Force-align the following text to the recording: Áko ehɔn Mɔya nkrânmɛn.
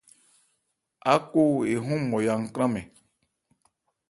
Áko 1.13 1.41
ehɔn 1.71 2.01
Mɔya 2.09 2.33
nkrânmɛn. 2.43 2.87